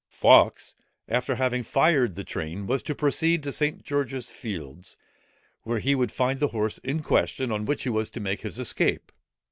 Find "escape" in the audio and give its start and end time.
8.57-9.11